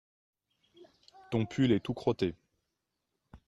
[1.29, 2.33] Ton pull est tout crotté.